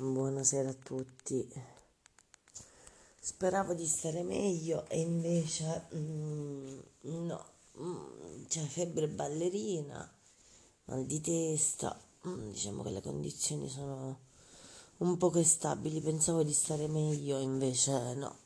buonasera 0.00 0.68
a 0.70 0.74
tutti. 0.74 1.46
Speravo 3.20 3.74
di 3.74 3.86
stare 3.86 4.22
meglio 4.22 4.88
e 4.88 5.00
invece 5.00 5.88
mm, 5.94 6.78
no, 7.00 7.44
mm, 7.80 8.44
c'è 8.46 8.60
febbre 8.62 9.08
ballerina, 9.08 10.10
mal 10.84 11.04
di 11.04 11.20
testa, 11.20 12.00
mm, 12.26 12.50
diciamo 12.50 12.82
che 12.84 12.90
le 12.90 13.02
condizioni 13.02 13.68
sono 13.68 14.20
un 14.98 15.16
poco 15.16 15.38
instabili, 15.38 16.00
pensavo 16.00 16.44
di 16.44 16.52
stare 16.52 16.86
meglio, 16.86 17.38
invece 17.38 18.14
no. 18.14 18.36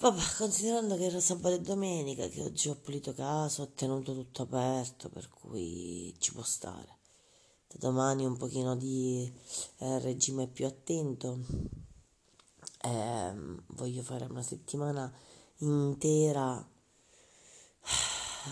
Vabbè, 0.00 0.22
considerando 0.36 0.96
che 0.96 1.04
era 1.04 1.20
sabato 1.20 1.54
e 1.54 1.60
domenica, 1.60 2.26
che 2.26 2.42
oggi 2.42 2.68
ho 2.68 2.74
pulito 2.74 3.14
casa, 3.14 3.62
ho 3.62 3.68
tenuto 3.68 4.12
tutto 4.12 4.42
aperto, 4.42 5.08
per 5.08 5.28
cui 5.28 6.12
ci 6.18 6.32
può 6.32 6.42
stare. 6.42 7.01
Da 7.72 7.88
domani 7.88 8.26
un 8.26 8.36
pochino 8.36 8.76
di 8.76 9.32
eh, 9.78 9.98
regime 10.00 10.46
più 10.46 10.66
attento. 10.66 11.38
Eh, 12.82 13.34
voglio 13.68 14.02
fare 14.02 14.26
una 14.26 14.42
settimana 14.42 15.10
intera 15.58 16.68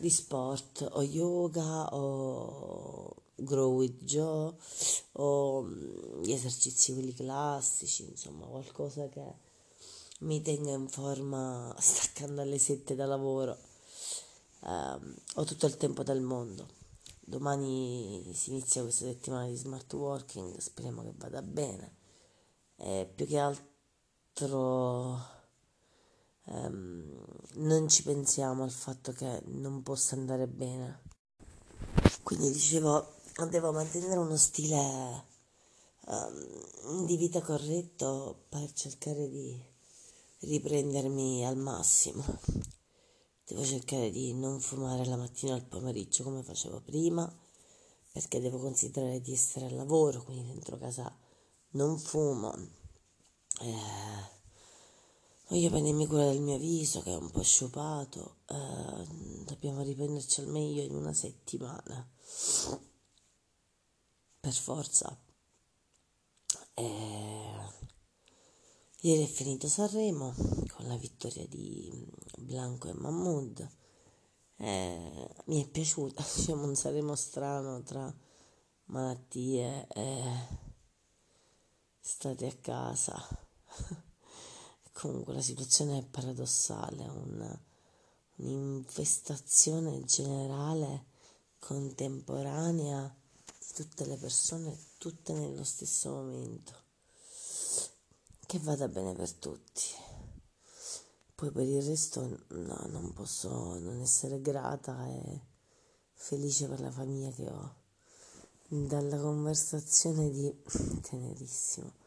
di 0.00 0.10
sport, 0.10 0.88
o 0.92 1.02
yoga, 1.02 1.94
o 1.94 3.14
grow 3.36 3.76
with 3.76 4.02
Joe, 4.02 4.52
o 5.12 5.62
mm, 5.62 6.22
gli 6.22 6.32
esercizi 6.32 6.92
quelli 6.92 7.12
classici, 7.12 8.04
insomma, 8.08 8.46
qualcosa 8.46 9.08
che 9.08 9.22
mi 10.20 10.42
tenga 10.42 10.72
in 10.72 10.88
forma 10.88 11.74
staccando 11.78 12.40
alle 12.40 12.58
7 12.58 12.96
da 12.96 13.06
lavoro. 13.06 13.56
Eh, 14.60 14.98
ho 15.34 15.44
tutto 15.44 15.66
il 15.66 15.76
tempo 15.76 16.02
del 16.02 16.20
mondo. 16.20 16.82
Domani 17.26 18.30
si 18.34 18.50
inizia 18.50 18.82
questa 18.82 19.06
settimana 19.06 19.46
di 19.46 19.56
smart 19.56 19.90
working, 19.94 20.58
speriamo 20.58 21.02
che 21.02 21.12
vada 21.16 21.40
bene. 21.40 21.96
E 22.76 23.10
più 23.14 23.26
che 23.26 23.38
altro 23.38 25.18
ehm, 26.44 27.24
non 27.54 27.88
ci 27.88 28.02
pensiamo 28.02 28.62
al 28.62 28.70
fatto 28.70 29.12
che 29.12 29.42
non 29.46 29.82
possa 29.82 30.16
andare 30.16 30.46
bene. 30.46 31.02
Quindi 32.22 32.52
dicevo, 32.52 33.14
devo 33.48 33.72
mantenere 33.72 34.18
uno 34.18 34.36
stile 34.36 35.24
um, 36.06 37.06
di 37.06 37.16
vita 37.16 37.40
corretto 37.40 38.44
per 38.48 38.70
cercare 38.72 39.28
di 39.30 39.62
riprendermi 40.40 41.46
al 41.46 41.56
massimo. 41.56 42.22
Devo 43.46 43.62
cercare 43.62 44.10
di 44.10 44.32
non 44.32 44.58
fumare 44.58 45.04
la 45.04 45.16
mattina 45.16 45.52
al 45.52 45.66
pomeriggio 45.66 46.24
come 46.24 46.42
facevo 46.42 46.80
prima, 46.80 47.30
perché 48.10 48.40
devo 48.40 48.58
considerare 48.58 49.20
di 49.20 49.32
essere 49.32 49.66
al 49.66 49.74
lavoro, 49.74 50.22
quindi 50.22 50.46
dentro 50.46 50.78
casa 50.78 51.14
non 51.72 51.98
fumo. 51.98 52.54
Eh, 53.60 54.30
voglio 55.48 55.68
prendermi 55.68 56.06
cura 56.06 56.24
del 56.24 56.40
mio 56.40 56.56
viso 56.56 57.02
che 57.02 57.10
è 57.12 57.16
un 57.16 57.30
po' 57.30 57.42
sciupato. 57.42 58.36
Eh, 58.46 59.44
dobbiamo 59.44 59.82
riprenderci 59.82 60.40
al 60.40 60.48
meglio 60.48 60.82
in 60.82 60.94
una 60.94 61.12
settimana. 61.12 62.08
Per 64.40 64.52
forza. 64.52 65.18
Eh, 66.72 67.72
Ieri 69.00 69.22
è 69.22 69.26
finito 69.26 69.68
Sanremo 69.68 70.32
con 70.84 70.88
la 70.88 70.96
vittoria 70.98 71.46
di 71.46 71.90
Blanco 72.36 72.88
e 72.88 72.92
Mahmood. 72.92 73.68
Eh, 74.56 75.28
mi 75.46 75.64
è 75.64 75.68
piaciuta, 75.68 76.22
diciamo 76.34 76.64
un 76.68 76.76
Sanremo 76.76 77.14
strano 77.14 77.82
tra 77.82 78.14
malattie 78.86 79.86
e 79.88 80.22
state 82.00 82.46
a 82.46 82.54
casa. 82.60 83.16
Comunque 84.92 85.32
la 85.32 85.40
situazione 85.40 85.98
è 85.98 86.04
paradossale, 86.04 87.08
una, 87.08 87.64
un'infestazione 88.36 90.04
generale 90.04 91.06
contemporanea 91.58 93.12
di 93.58 93.74
tutte 93.74 94.04
le 94.04 94.16
persone, 94.16 94.78
tutte 94.98 95.32
nello 95.32 95.64
stesso 95.64 96.10
momento 96.10 96.82
che 98.46 98.58
vada 98.58 98.86
bene 98.86 99.14
per 99.14 99.32
tutti. 99.32 100.13
Poi 101.34 101.50
per 101.50 101.66
il 101.66 101.82
resto 101.82 102.44
no, 102.48 102.86
non 102.90 103.12
posso 103.12 103.78
non 103.78 104.00
essere 104.00 104.40
grata 104.40 105.06
e 105.06 105.40
felice 106.12 106.68
per 106.68 106.80
la 106.80 106.90
famiglia 106.90 107.30
che 107.30 107.48
ho. 107.48 107.74
Dalla 108.68 109.18
conversazione 109.18 110.30
di 110.30 110.54
tenerissimo 111.02 112.02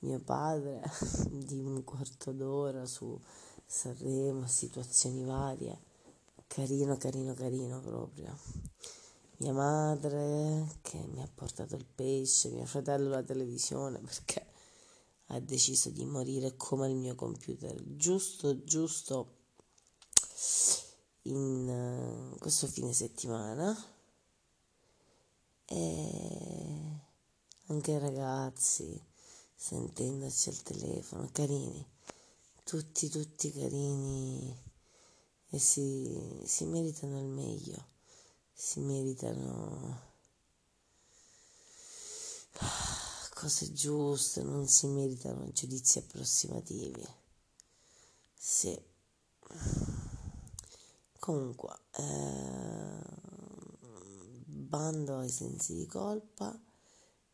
mio 0.00 0.18
padre 0.20 0.80
di 1.28 1.58
un 1.58 1.84
quarto 1.84 2.32
d'ora 2.32 2.86
su 2.86 3.18
Sanremo, 3.66 4.46
situazioni 4.46 5.22
varie, 5.22 5.78
carino, 6.46 6.96
carino, 6.96 7.34
carino 7.34 7.80
proprio. 7.80 8.36
Mia 9.38 9.52
madre 9.52 10.66
che 10.82 10.98
mi 11.12 11.22
ha 11.22 11.28
portato 11.32 11.76
il 11.76 11.86
pesce, 11.86 12.50
mio 12.50 12.66
fratello 12.66 13.10
la 13.10 13.22
televisione 13.22 13.98
perché 14.04 14.46
ha 15.32 15.38
deciso 15.38 15.90
di 15.90 16.04
morire 16.04 16.56
come 16.56 16.88
il 16.88 16.96
mio 16.96 17.14
computer, 17.14 17.80
giusto, 17.96 18.64
giusto 18.64 19.38
in 21.22 22.32
uh, 22.34 22.38
questo 22.38 22.66
fine 22.66 22.92
settimana. 22.92 23.76
E 25.66 27.00
anche 27.66 27.98
ragazzi 28.00 29.00
sentendoci 29.54 30.48
al 30.48 30.62
telefono, 30.62 31.28
carini, 31.30 31.86
tutti, 32.64 33.08
tutti 33.08 33.52
carini 33.52 34.56
e 35.50 35.58
si, 35.60 36.40
si 36.44 36.64
meritano 36.64 37.20
il 37.20 37.28
meglio, 37.28 37.86
si 38.52 38.80
meritano 38.80 40.09
cose 43.40 43.72
giuste, 43.72 44.42
non 44.42 44.68
si 44.68 44.86
meritano 44.86 45.50
giudizi 45.50 45.98
approssimativi. 45.98 47.02
Sì. 48.34 48.78
Comunque, 51.18 51.74
eh, 51.92 53.02
bando 54.44 55.18
ai 55.20 55.30
sensi 55.30 55.74
di 55.74 55.86
colpa, 55.86 56.54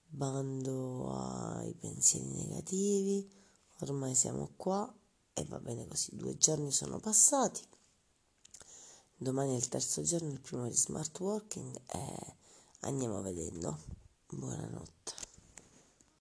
bando 0.07 1.13
ai 1.13 1.75
pensieri 1.75 2.31
negativi, 2.31 3.29
ormai 3.81 4.15
siamo 4.15 4.53
qua 4.57 4.89
e 5.33 5.45
va 5.47 5.59
bene 5.59 5.89
così, 5.89 6.15
due 6.15 6.37
giorni 6.37 6.71
sono 6.71 7.01
passati, 7.01 7.63
domani 9.17 9.55
è 9.55 9.57
il 9.57 9.69
terzo 9.69 10.03
giorno, 10.03 10.31
il 10.31 10.41
primo 10.41 10.69
di 10.69 10.77
smart 10.77 11.19
working 11.19 11.77
e 11.89 12.37
andiamo 12.83 13.21
vedendo. 13.23 13.77
Buonanotte. 14.29 15.26